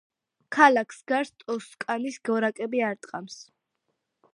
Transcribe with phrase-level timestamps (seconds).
[0.55, 3.41] ქალაქს გარს ტოსკანის გორაკები არტყამს.